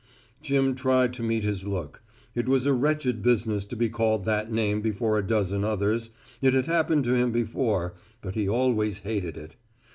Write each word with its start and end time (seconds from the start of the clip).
Jim 0.41 0.73
tried 0.73 1.13
to 1.13 1.21
meet 1.21 1.43
his 1.43 1.67
look. 1.67 2.01
It 2.33 2.49
was 2.49 2.65
a 2.65 2.73
wretched 2.73 3.21
business 3.21 3.65
to 3.65 3.75
be 3.75 3.87
called 3.87 4.25
that 4.25 4.51
name 4.51 4.81
before 4.81 5.19
a 5.19 5.23
dozen 5.27 5.63
others 5.63 6.09
it 6.41 6.55
had 6.55 6.65
happened 6.65 7.03
to 7.03 7.13
him 7.13 7.31
before, 7.31 7.93
but 8.19 8.33
he 8.33 8.49
always 8.49 8.97
hated 9.05 9.37
it. 9.37 9.57